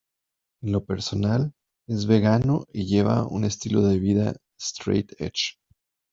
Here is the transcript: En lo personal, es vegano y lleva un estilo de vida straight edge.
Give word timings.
En 0.63 0.71
lo 0.71 0.83
personal, 0.83 1.53
es 1.87 2.07
vegano 2.07 2.65
y 2.73 2.87
lleva 2.87 3.27
un 3.27 3.45
estilo 3.45 3.83
de 3.83 3.99
vida 3.99 4.35
straight 4.59 5.11
edge. 5.19 5.59